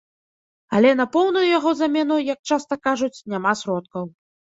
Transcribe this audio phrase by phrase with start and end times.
[0.77, 4.15] Але на поўную яго замену, як часта кажуць, няма сродкаў.